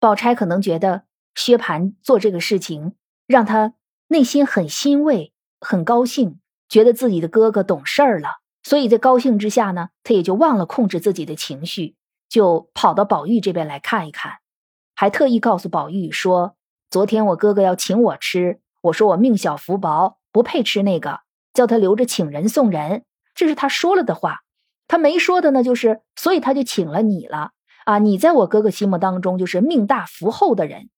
[0.00, 2.94] 宝钗可能觉得薛蟠做这个事情，
[3.26, 3.74] 让他
[4.08, 11.94] 内心很欣慰、很高兴，觉得自己的哥哥懂事儿了，所以在高兴之下呢，他也就忘了控制自己的情绪，
[12.28, 14.38] 就跑到宝玉这边来看一看，
[14.96, 16.56] 还特意告诉宝玉说
[16.90, 21.20] ：“昨天我哥哥要请我吃，我说我命小福薄。”不配吃那个，
[21.54, 24.40] 叫他留着请人送人，这是他说了的话。
[24.86, 27.50] 他没说的呢，就是所以他就请了你了
[27.84, 27.98] 啊！
[27.98, 30.88] 你在我哥哥心目当中就是命大福厚的人，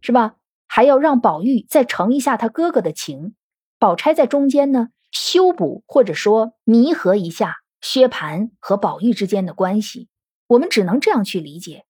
[0.00, 0.34] 是吧？
[0.66, 3.34] 还要让宝玉再承一下他哥哥的情，
[3.78, 10.08] 宝钗在中间呢，修补或者说弥合一下薛蟠和宝玉之间的关系。
[10.48, 11.84] 我们只能这样去理解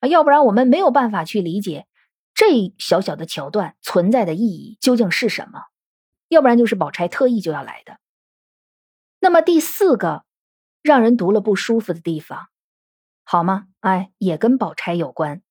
[0.00, 1.86] 啊，要不然我们没有办法去理解
[2.32, 5.64] 这小小的桥段存在的意义究竟是什么。
[6.28, 7.98] 要不然就是宝钗特意就要来的。
[9.20, 10.24] 那么第四个
[10.82, 12.48] 让人读了不舒服的地方，
[13.24, 13.66] 好吗？
[13.80, 15.42] 哎，也跟宝钗有关，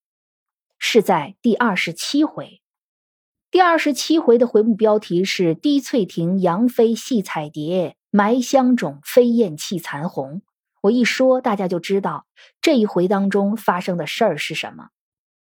[0.78, 2.62] 是在第二十七回。
[3.50, 10.42] 第二十七回的回目标题是“滴翠亭杨妃戏彩蝶，埋香冢飞燕泣残红”。
[10.84, 12.28] 我一说，大家就知道
[12.62, 14.90] 这一回当中发生的事儿是什么。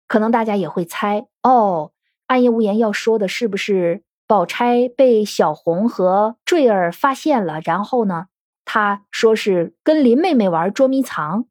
[0.07, 1.92] 可能大家也会猜哦，
[2.27, 4.05] 暗夜无言要说的是不是？
[4.35, 8.27] 宝钗被小红和坠儿发现了，然后呢，
[8.64, 11.47] 他说是跟林妹妹玩捉迷藏，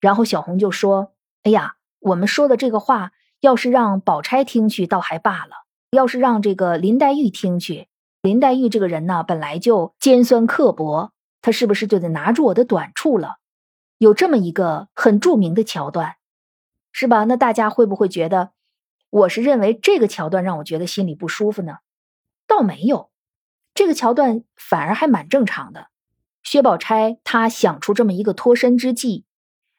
[0.00, 1.12] 然后小红就说
[1.44, 7.88] ：“哎呀，我们说的这个话，要是让宝钗听去倒还罢了，要是让这个林黛玉听去，
[8.22, 13.36] 林黛玉这个人呢，本来就尖酸刻薄，她是不是就得拿住我的短处了？
[13.98, 16.14] 有这么一个很著名的桥段，
[16.92, 17.24] 是吧？
[17.24, 18.52] 那大家会不会觉得，
[19.10, 21.76] 我是认为这个桥段让我觉得心里不舒服呢？”
[22.62, 23.10] 没有，
[23.74, 25.88] 这个桥段反而还蛮正常的。
[26.42, 29.24] 薛宝钗她想出这么一个脱身之计，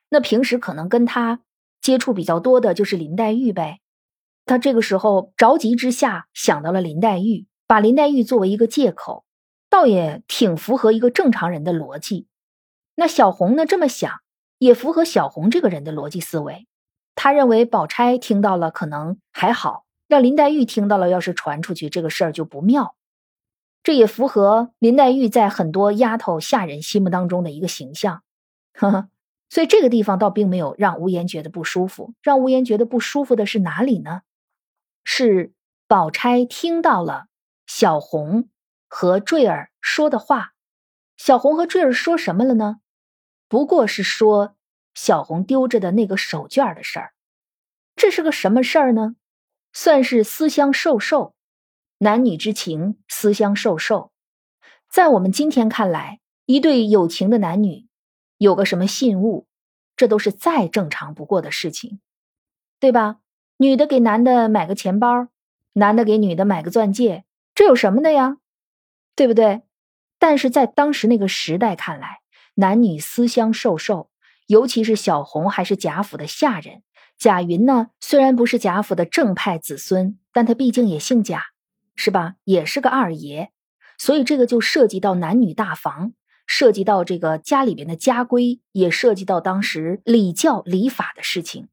[0.09, 1.41] 那平时可能跟她
[1.81, 3.81] 接触比较多的就是林黛玉呗。
[4.45, 9.25] 她这个时候着急之下想到了林黛玉，把林黛玉作为一个借口，
[9.69, 12.27] 倒也挺符合一个正常人的逻辑。
[12.95, 14.21] 那小红呢这么想，
[14.57, 16.67] 也符合小红这个人的逻辑思维。
[17.15, 19.85] 他认为宝钗听到了可能还好。
[20.07, 22.95] 让林黛玉听到了，要是传出去，这个事儿就不妙。
[23.81, 28.23] 这也符合林黛玉在很多丫头下人心目当中的一个形象，
[28.73, 29.09] 呵呵。
[29.49, 32.13] 所以这个地方倒并没有让无言觉得不舒服。
[32.21, 34.21] 让无言觉得不舒服的是哪里呢？
[35.03, 35.53] 是
[35.87, 37.27] 宝钗听到了
[37.67, 38.49] 小红
[38.87, 40.53] 和坠儿说的话。
[41.17, 42.77] 小红和坠儿说什么了呢？
[43.47, 44.55] 不过是说
[44.95, 47.13] 小红丢着的那个手绢的事儿。
[47.95, 49.15] 这是个什么事儿呢？
[49.73, 51.33] 算是私相授受，
[51.97, 54.11] 男女之情，私相授受，
[54.87, 57.87] 在我们今天看来，一对有情的男女
[58.37, 59.47] 有个什么信物，
[59.95, 61.99] 这都是再正常不过的事情，
[62.79, 63.17] 对吧？
[63.57, 65.27] 女的给男的买个钱包，
[65.73, 68.37] 男的给女的买个钻戒，这有什么的呀？
[69.15, 69.63] 对不对？
[70.19, 72.19] 但是在当时那个时代看来，
[72.55, 74.11] 男女私相授受，
[74.45, 76.83] 尤其是小红还是贾府的下人。
[77.17, 81.41] 贾云呢，虽然不是贾府的正派子孙，但他毕竟也姓贾，
[81.95, 82.35] 是吧？
[82.43, 83.51] 也是个二爷，
[83.97, 86.11] 所以这个就涉及到男女大防，
[86.45, 91.69] 涉及到这个家里边的家规，也涉及到当时礼教礼法的事情。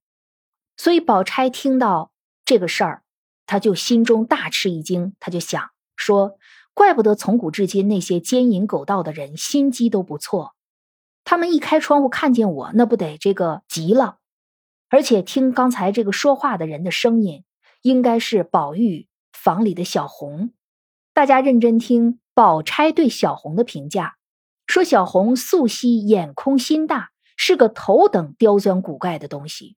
[0.76, 2.12] 所以宝钗听到
[2.44, 3.02] 这个事儿，
[3.46, 6.38] 他就心中大吃一惊，他就想说：
[6.72, 10.54] 怪不得从古至今那些奸淫狗盗的人心机都不错，
[11.24, 14.19] 他们一开窗户看见我，那不得这个急了。
[14.90, 17.44] 而且听刚才这个说话的人的声音，
[17.82, 20.52] 应该是宝玉房里的小红。
[21.14, 24.16] 大家认真听，宝钗对小红的评价，
[24.66, 29.76] 说小红素汐眼空心大，是个头等刁钻古怪的东西。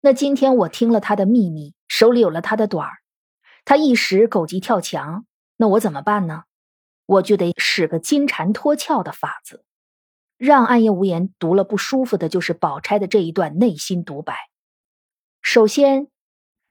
[0.00, 2.92] 那今天我听了他的秘密，手里有了他的短儿，
[3.66, 5.26] 他一时狗急跳墙，
[5.58, 6.44] 那我怎么办呢？
[7.04, 9.65] 我就得使个金蝉脱壳的法子。
[10.36, 14.34] 让暗夜无言读了不舒服的，就是宝钗的这一段内心独白。
[15.40, 16.08] 首先，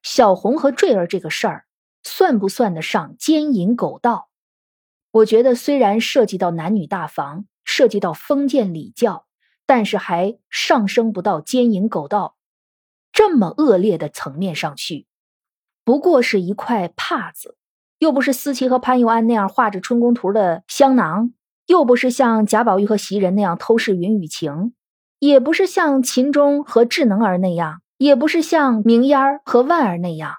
[0.04, 1.66] 小红和坠儿这个事儿，
[2.04, 4.30] 算不算得上奸淫狗盗？
[5.12, 9.26] 我觉得虽然涉及到男女大防，涉及到封建礼教，
[9.66, 12.36] 但是还上升不到奸淫狗盗
[13.14, 15.08] 这么恶劣的层面上去。
[15.86, 17.58] 不过是一块帕子，
[17.98, 21.34] 又不是思琪和潘佑安那样画着春宫图的香囊。
[21.68, 24.74] 又不是像贾宝玉和袭人那样偷视云雨情，
[25.20, 30.36] 也不是像秦钟和智能儿那样，也不是像明烟儿和万儿那样，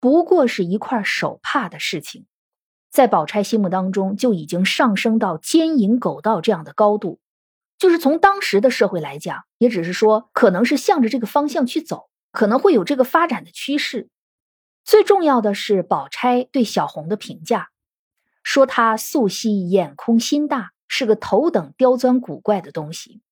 [0.00, 2.26] 不过是一块手帕的事情。
[2.90, 7.20] 在宝钗心目当中就已经上升到奸淫狗盗这样的高度。
[7.78, 14.08] 就是从当时的社会来讲，也只是说可能是向着这个方向去走，可能会有这个发展的趋势。
[14.84, 17.68] 最重要的是，宝钗对小红的评价，
[18.42, 23.22] 说她素细眼空心大，是个头等刁钻古怪的东西。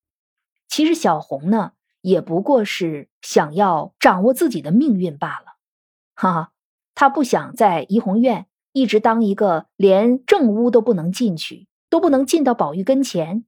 [0.69, 5.57] 其实小红呢，也不过是想要掌握自己的命运罢了。
[6.15, 6.53] 哈哈，
[6.95, 13.45] 她不想在怡红院一直当一个连正屋都不能进去，都不能进到宝玉跟前，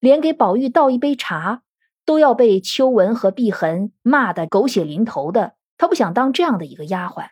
[0.00, 1.62] 连给宝玉倒一杯茶
[2.04, 5.54] 都要被秋纹和碧痕骂得狗血淋头的。
[5.78, 7.28] 她不想当这样的一个丫鬟。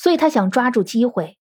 [0.00, 1.37] 所以他想抓住机会，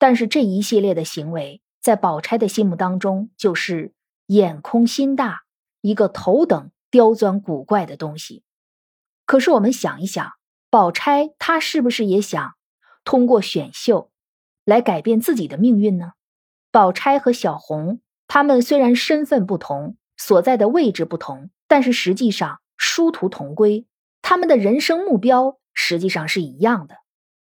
[0.00, 3.92] 但是这一系列的行为在宝钗的心目当中就是
[4.28, 5.42] 眼空心大，
[5.82, 8.42] 一个头等刁钻古怪的东西。
[9.26, 10.32] 可是我们想一想，
[10.70, 12.54] 宝钗她是不是也想
[13.04, 14.10] 通过选秀
[14.64, 16.12] 来改变自己的命运呢？
[16.70, 23.86] 宝钗和小红他们虽然身份不同，所在的位置不同，但是实际上殊途同归，
[24.22, 26.94] 他们的人生目标实际上是一样的。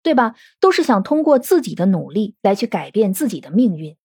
[0.05, 0.35] 对吧？
[0.61, 3.97] 都是想通过自己的努力来去改变自己的命运，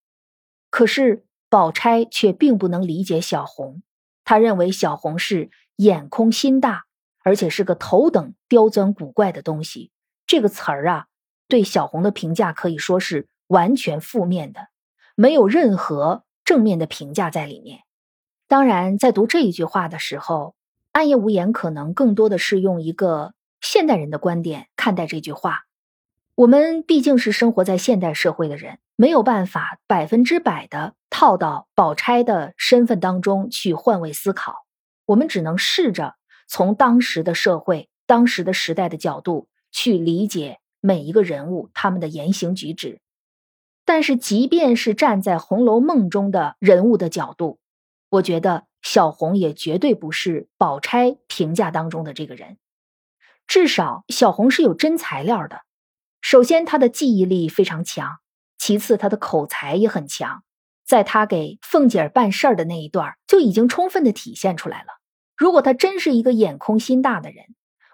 [0.70, 3.82] 可是宝钗却并不能理解小红，
[4.24, 6.86] 她认为小红是眼空心大，
[7.22, 9.92] 而且是个头等刁钻古怪的东西。
[10.26, 11.06] 这个词儿啊，
[11.48, 14.68] 对小红的评价可以说是完全负面的，
[15.14, 17.80] 没有任何正面的评价在里面。
[18.48, 20.54] 当然，在读这一句话的时候，
[20.92, 25.66] 暗夜无言可能更多的是用一个现代人的观点看待这句话。
[26.34, 34.64] 我们毕竟是生活在现代社会的人，没有办法百分之百的套到宝钗的身份当中去换位思考。
[35.06, 36.14] 我们只能试着
[36.48, 43.00] 从当时的社会、当时的时代的角度去理解每一个人物他们的言行举止。
[43.84, 47.58] 但是，即便是站在《红楼梦》中的人物的角度，
[48.08, 52.56] 我觉得小红也绝对不是宝钗评价当中的这个人。
[53.46, 55.62] 至少，小红是有真材料的。
[56.20, 58.20] 首先，他的记忆力非常强；
[58.58, 60.44] 其次，他的口才也很强。
[60.86, 64.88] 在他给凤姐儿办事儿的那一段，就已经充分的体现出来了。
[65.36, 67.44] 如果他真是一个眼空心大的人，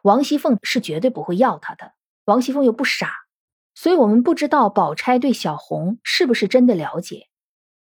[0.03, 1.93] 王熙凤是绝对不会要他的。
[2.25, 3.13] 王熙凤又不傻，
[3.75, 7.29] 所以我们不知道宝钗对小红是不是真的了解。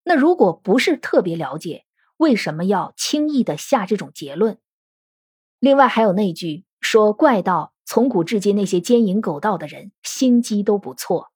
[0.02, 1.84] 那如果不是特别了解，
[2.16, 4.58] 为什么要轻易的下这种结论？
[5.60, 7.73] 另外，还有那句说怪道。
[7.84, 11.30] 从古至今，那些奸淫狗盗的人心机都不错。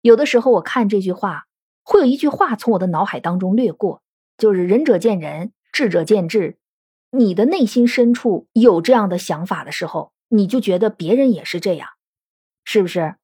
[0.00, 1.46] 有的时候，我看这句话，
[1.82, 4.02] 会有一句话从我的脑海当中掠过，
[4.36, 6.58] 就是“仁者见仁，智者见智”。
[7.10, 11.88] 你的内心深处有这样的想法的时候，你就觉得别人也是这样，
[12.64, 13.16] 是不是？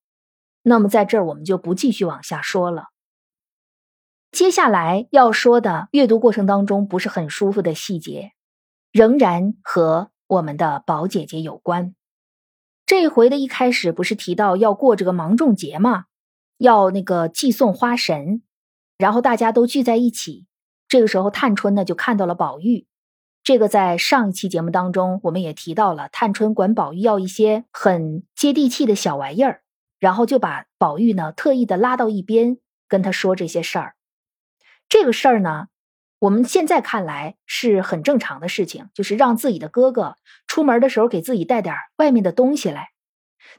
[0.62, 2.86] 那么在这儿，我们就不继续往下说了。
[4.30, 8.32] 接下来要说的阅读过程当中不是很舒服的细节，
[8.92, 11.94] 仍然和我们的宝姐姐有关。
[12.94, 16.04] 这回的一开始不是提到要过这个芒种节吗？
[16.58, 18.42] 要那个祭送花神，
[18.98, 20.44] 然后大家都聚在一起。
[20.88, 22.86] 这个时候，探春呢就看到了宝玉。
[23.42, 29.62] 这个在上一期节目当中我们也提到了，探春管宝玉要一些很接地气的小玩意儿，
[29.98, 33.94] 然后就把宝玉呢特意的拉到一边，跟他说这些事儿。
[34.90, 35.68] 这个事儿呢，
[36.22, 40.14] 我们现在看来是很正常的事情，就是让自己的哥哥。
[40.46, 42.90] 出门的时候给自己带点外面的东西来，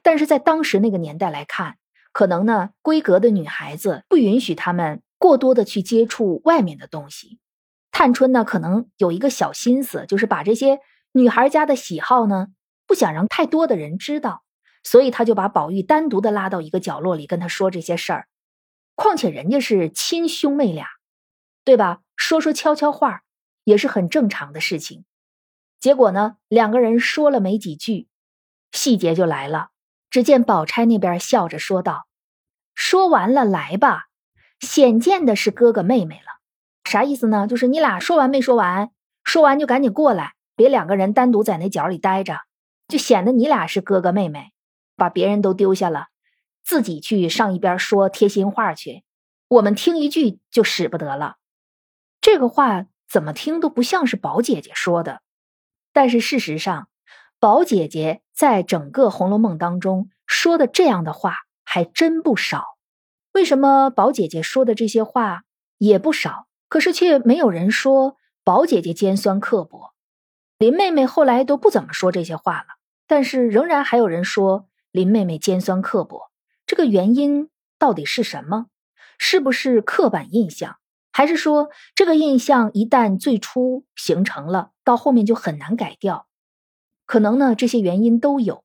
[0.02, 1.76] 但是在当时那个年代来看，
[2.14, 7.38] 可能呢闺阁的女孩子不允许他们过多的去接触外面的东西。
[7.92, 10.80] 探春呢可能有一个小心思，就是把这些
[11.12, 12.48] 女孩家的喜好呢
[12.88, 14.46] 不想让太多的人知道，
[14.86, 18.28] 所以他就把宝玉单独的拉到一个角落里跟他说这些事儿。
[18.96, 20.88] 况且人家是亲兄妹俩，
[21.64, 22.02] 对吧？
[22.16, 23.24] 说说悄悄话
[23.64, 25.06] 也是很正常的事情。
[25.80, 28.08] 结果呢，两个人说了没几句，
[28.72, 29.70] 细节就来了。
[30.10, 32.08] 只见宝钗那边笑着说道
[32.76, 34.06] ：“说完了，来吧。
[34.60, 36.40] 显见的是哥哥妹妹了，
[36.84, 37.48] 啥意思呢？
[37.48, 38.92] 就是你俩说完没说完？
[39.24, 42.42] 说完就赶紧过来，别两个人单独在那角里待着，
[42.88, 44.54] 就显得你俩是哥哥妹妹，
[44.96, 46.08] 把别人都丢下了，
[46.64, 49.04] 自己去上一边说贴心话去。
[49.48, 51.38] 我们听一句就使不得了。
[52.24, 55.22] 这个话怎么听都不像是宝姐姐说的。”
[55.92, 56.88] 但是事实上，
[57.38, 62.64] 宝姐姐在整个《红楼梦》当中说的这样的话还真不少。
[63.34, 65.44] 为什么宝姐姐说的这些话
[65.78, 68.16] 也不少，可是却没有人说
[68.46, 69.94] 宝姐姐尖酸刻薄？
[70.58, 72.68] 林妹妹后来都不怎么说这些话了，
[73.06, 76.32] 但是仍然还有人说林妹妹尖酸刻薄。
[76.66, 78.68] 这个原因到底是什么？
[79.18, 80.78] 是不是刻板印象，
[81.16, 86.28] 还是说这个印象一旦最初形成了，到后面就很难改掉？
[87.06, 88.64] 可能呢，这些原因都有，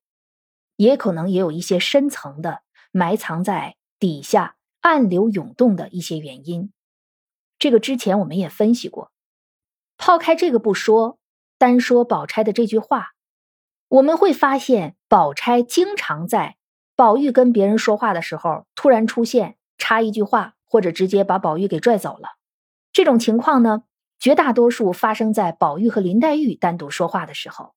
[0.76, 6.72] 也可能也有一些深层的埋藏在底下、暗流涌动的一些原因。
[7.58, 9.12] 这个之前我们也分析过。
[9.98, 11.18] 抛开这个不说，
[11.58, 13.08] 单说宝钗的这句话，
[13.88, 16.56] 我们会发现，宝钗经常在
[16.96, 22.37] 宝玉跟别人说话的时候突然出现，插一句话，或者直接把宝玉给拽走了。
[22.98, 23.84] 这种情况呢，
[24.18, 27.72] 绝大多数发生在宝玉和林黛玉单独说话的时候。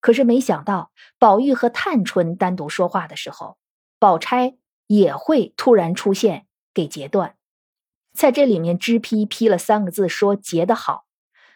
[0.00, 3.58] 可是没想到，宝玉和探春单独说话的时候，
[3.98, 4.56] 宝钗
[4.86, 7.34] 也会突然出现，给截断。
[8.14, 11.04] 在这里面，支批批了三个字，说截的好。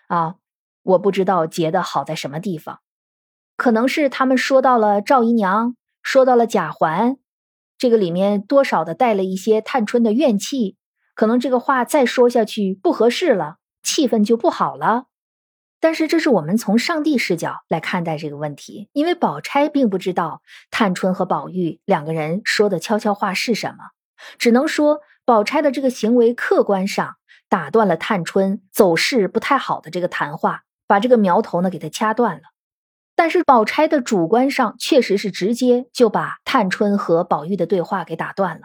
[0.08, 0.34] 啊，
[0.82, 2.80] 我不知道结的好在什么地方，
[3.56, 7.16] 可能是他们说到了赵姨娘，说到了贾环，
[7.78, 10.76] 这个里面多少的带了一些探春的怨气，
[11.16, 15.06] 可能这个话再说下去不合适了，气氛就不好了。
[15.80, 23.90] 但是这是我们从上帝视角来看待这个问题，因为宝钗并不知道探春和宝玉两个人说的悄悄话是什么，
[24.38, 27.16] 只能说宝钗的这个行为客观上。
[27.48, 32.42] 打断了探春走势不太好的这个谈话，把这个苗头呢给他掐断了。
[33.14, 38.62] 但是宝钗的主观上确实是直接就把探春和宝玉的对话给打断了。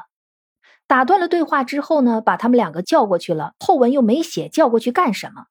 [0.92, 3.56] 打断了对话之后呢，把他们两个叫过去了。
[3.62, 5.46] 后文又没写叫过去干什么。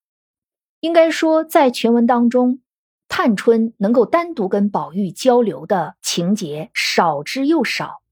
[0.80, 2.60] 应该说，在全文当中，
[3.08, 8.02] 探春能够单独跟宝玉交流的情节少之又少，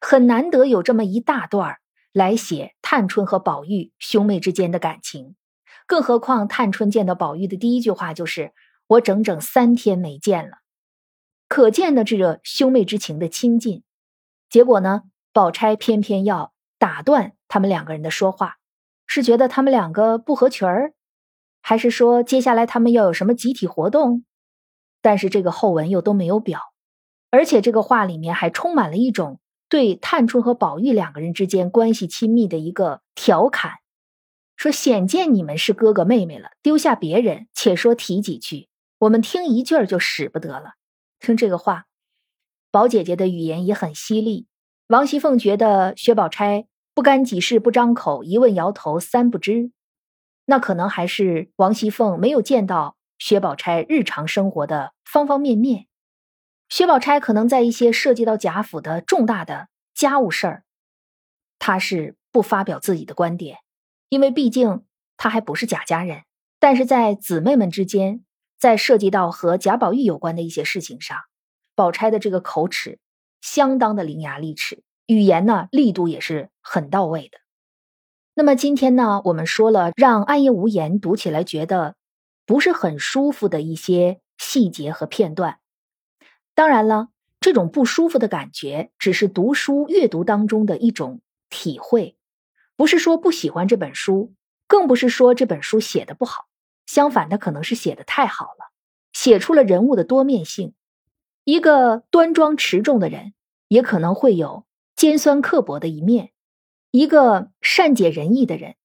[0.00, 1.76] 很难得有这么一大段。
[2.12, 5.36] 来写探春和宝玉兄妹之间的感情，
[5.86, 8.52] 更何况探春见到宝玉的第一句话就是
[8.88, 10.56] “我整整三天没见了”，
[11.46, 13.84] 可见的这个兄妹之情的亲近。
[14.50, 15.02] 结果呢，
[15.32, 16.51] 宝钗偏偏要
[16.82, 18.56] 打断他们两个人的说话，
[19.06, 20.94] 是觉得他们两个不合群儿，
[21.60, 24.24] 还是说接下来他们要有什么集体活动？
[25.00, 26.60] 但是这个后文又都没有表，
[27.30, 29.38] 而且这个话里面还充满了一种。
[29.68, 33.74] 对探春和宝玉两个人之间关系亲密的一个调侃，
[34.56, 38.68] 说显见你们是哥哥妹妹了，丢下别人，且说提几句，
[38.98, 40.72] 我们听一句就使不得了。
[41.20, 41.84] 听这个话，
[42.72, 44.48] 宝姐姐的语言也很犀利。
[44.88, 49.72] 王熙凤觉得薛宝钗不干几事不张口，一问摇头三不知，
[50.44, 55.86] 那可能还是王熙凤没有见到薛宝钗日常生活的方方面面。
[56.68, 60.64] 薛宝钗可能在一些涉及到贾府的重大的家务事儿，
[61.58, 63.58] 她是不发表自己的观点，
[64.08, 64.84] 因为毕竟
[65.16, 66.24] 她还不是贾家人。
[66.58, 68.24] 但是在姊妹们之间，
[68.58, 71.18] 在涉及到和贾宝玉有关的一些事情上，
[71.74, 72.98] 宝钗的这个口齿
[73.40, 77.38] 相当的伶牙俐齿，语言呢力度也是很到位的。
[78.34, 81.96] 那么今天呢，我们说了让暗夜无言读起来觉得
[82.46, 85.58] 不是很舒服的一些细节和片段。
[86.54, 87.08] 当然了，
[87.40, 92.16] 这种不舒服的感觉只是读书阅读当中的一种体会，
[92.76, 94.32] 不是说不喜欢这本书，
[94.66, 96.46] 更不是说这本书写的不好。
[96.86, 98.70] 相反，它可能是写的太好了，
[99.12, 100.74] 写出了人物的多面性。
[101.44, 103.34] 一个端庄持重的人，
[103.68, 104.64] 也可能会有
[104.94, 106.28] 尖酸刻薄的一面；
[106.90, 108.76] 一个善解人意的人，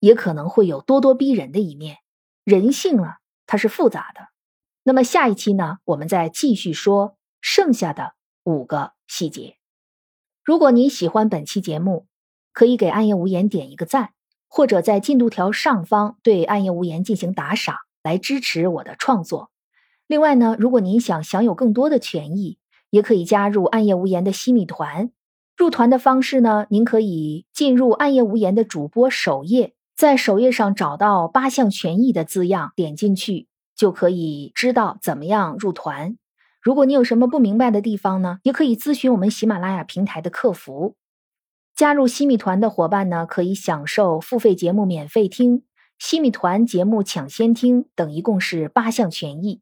[0.00, 1.98] 也可能会有咄咄逼人的一面。
[2.44, 4.28] 人性啊，它是复杂的。
[4.82, 9.56] 那么下一期呢，我们再继续说剩下的五个细节。
[10.42, 12.06] 如果您喜欢本期节目，
[12.52, 14.12] 可以给暗夜无言点一个赞，
[14.46, 19.50] 或者在进度条上方对暗夜无言进行打赏，来支持我的创作。
[20.06, 22.58] 另外呢，如果您想享有更多的权益，
[22.90, 25.10] 也可以加入暗夜无言的西米团。
[25.56, 33.48] 入团的方式呢，您可以进入暗夜无言的主播首页，在首页上找到八项权益的字样，点进去。
[33.76, 36.16] 就可以知道怎么样入团。
[36.62, 40.94] 如果你有什么不明白的地方呢，也可以咨询我们喜马拉雅平台的客服。
[41.74, 45.64] 加入西米团的伙伴呢，可以享受付费节目免费听、
[45.98, 49.60] 西米团节目抢先听等，一共是八项权益。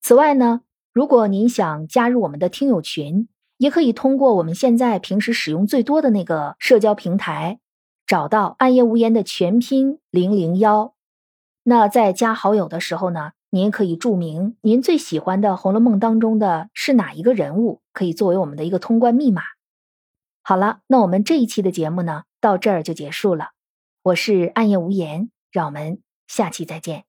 [0.00, 0.62] 此外呢，
[0.94, 3.28] 如果您想加入我们的听友群，
[3.58, 7.60] 也可以通过我们现在平时使用最多的那个社交平台，
[8.06, 10.94] 找到“暗夜无言”的全拼零零幺。
[11.64, 19.42] 那在加好友的时候呢，您可以注明您最喜欢的《红楼梦》当中的是哪一个人物，可以作为我们的一个通关密码。
[20.42, 23.48] 好了，那我们这一期的节目呢，到这儿就结束了。
[24.04, 27.07] 我是暗夜无言，让我们下期再见。